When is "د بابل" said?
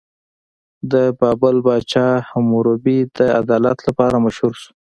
0.91-1.55